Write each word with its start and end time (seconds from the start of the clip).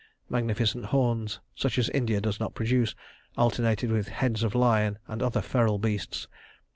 Magnificent 0.31 0.85
horns, 0.85 1.41
such 1.53 1.77
as 1.77 1.87
India 1.89 2.19
does 2.19 2.39
not 2.39 2.55
produce, 2.55 2.95
alternated 3.37 3.91
with 3.91 4.07
heads 4.09 4.41
of 4.41 4.55
lion 4.55 4.97
and 5.07 5.21
other 5.21 5.43
feral 5.43 5.77
beasts. 5.77 6.27